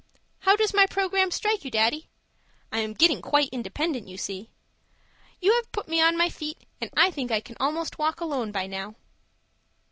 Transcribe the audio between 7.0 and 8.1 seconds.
think I can almost